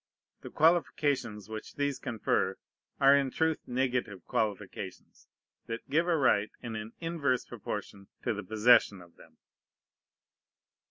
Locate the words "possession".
8.43-8.99